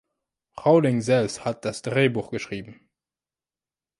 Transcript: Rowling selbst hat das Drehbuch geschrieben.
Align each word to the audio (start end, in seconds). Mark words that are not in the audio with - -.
Rowling 0.65 1.01
selbst 1.01 1.45
hat 1.45 1.63
das 1.63 1.83
Drehbuch 1.83 2.31
geschrieben. 2.31 2.89